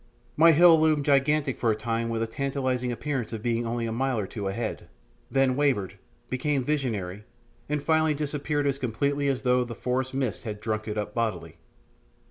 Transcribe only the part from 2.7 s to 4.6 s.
appearance of being only a mile or two